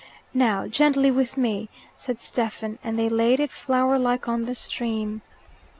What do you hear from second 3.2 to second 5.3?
it flowerlike on the stream.